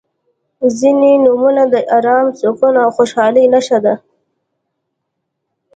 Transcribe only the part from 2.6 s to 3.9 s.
او خوشحالۍ نښه